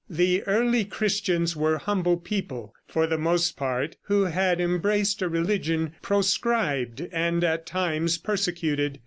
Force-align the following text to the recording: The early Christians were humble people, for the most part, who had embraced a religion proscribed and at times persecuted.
The 0.09 0.41
early 0.47 0.83
Christians 0.85 1.55
were 1.55 1.77
humble 1.77 2.17
people, 2.17 2.73
for 2.87 3.05
the 3.05 3.19
most 3.19 3.55
part, 3.55 3.97
who 4.05 4.23
had 4.23 4.59
embraced 4.59 5.21
a 5.21 5.29
religion 5.29 5.93
proscribed 6.01 7.01
and 7.11 7.43
at 7.43 7.67
times 7.67 8.17
persecuted. 8.17 8.99